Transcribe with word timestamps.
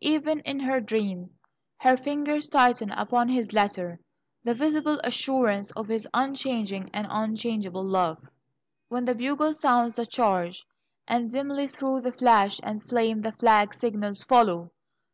Even 0.00 0.40
in 0.40 0.58
her 0.60 0.80
dreams, 0.80 1.38
her 1.80 1.98
fingers 1.98 2.48
tighten 2.48 2.90
upon 2.92 3.28
his 3.28 3.52
letter 3.52 4.00
the 4.42 4.54
visible 4.54 4.98
assurance 5.04 5.70
of 5.72 5.86
his 5.88 6.08
unchanging 6.14 6.88
and 6.94 7.06
unchangeable 7.10 7.84
love. 7.84 8.26
When 8.88 9.04
the 9.04 9.14
bugle 9.14 9.52
sounds 9.52 9.96
the 9.96 10.06
charge, 10.06 10.66
and 11.06 11.30
dimly 11.30 11.66
through 11.68 12.00
the 12.00 12.12
flash 12.12 12.58
and 12.62 12.82
flame 12.82 13.20
the 13.20 13.32
flag 13.32 13.74
signals 13.74 14.22
"Follow!" 14.22 14.70